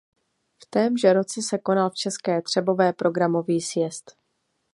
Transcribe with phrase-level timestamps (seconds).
[0.63, 4.11] V témže roce se konal v České Třebové programový sjezd.